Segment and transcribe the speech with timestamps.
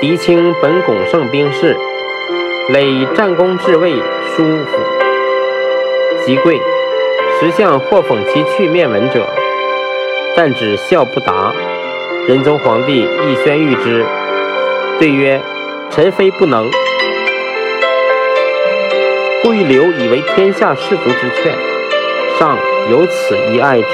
[0.00, 1.76] 狄青本拱圣兵士，
[2.68, 4.78] 累战功至位书府，
[6.24, 6.56] 即贵。
[7.40, 9.28] 时相或讽其去面闻者，
[10.36, 11.52] 但只笑不答。
[12.28, 14.06] 仁宗皇帝亦宣谕之，
[15.00, 15.40] 对曰
[15.90, 16.70] ：“臣非不能。”
[19.42, 21.52] 故欲留以为天下士卒之劝，
[22.38, 22.56] 上
[22.88, 23.88] 有此一爱之。